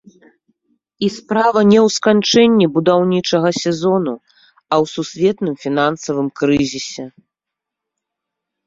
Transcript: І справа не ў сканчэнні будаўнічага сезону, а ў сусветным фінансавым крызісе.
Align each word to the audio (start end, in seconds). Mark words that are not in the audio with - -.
І 1.07 1.09
справа 1.17 1.61
не 1.71 1.77
ў 1.85 1.93
сканчэнні 1.97 2.65
будаўнічага 2.77 3.49
сезону, 3.63 4.13
а 4.39 4.73
ў 4.83 4.95
сусветным 4.95 5.55
фінансавым 5.69 6.27
крызісе. 6.43 7.05